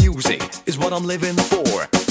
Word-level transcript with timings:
Music 0.00 0.42
is 0.66 0.78
what 0.78 0.92
I'm 0.92 1.06
living 1.06 1.34
for. 1.34 2.01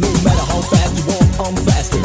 No 0.00 0.10
matter 0.24 0.44
how 0.50 0.60
fast 0.60 0.98
you 0.98 1.04
walk, 1.06 1.46
I'm 1.46 1.56
faster. 1.64 2.03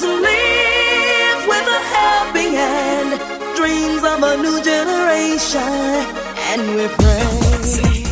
to 0.00 0.06
live 0.06 1.46
with 1.46 1.66
a 1.68 1.80
helping 1.96 2.52
hand, 2.52 3.20
dreams 3.56 4.02
of 4.02 4.22
a 4.22 4.36
new 4.42 4.62
generation, 4.62 5.60
and 6.50 6.76
we 6.76 6.88
pray. 6.96 8.11